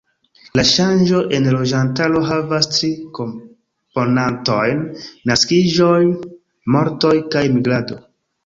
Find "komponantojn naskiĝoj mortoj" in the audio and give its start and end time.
3.19-7.17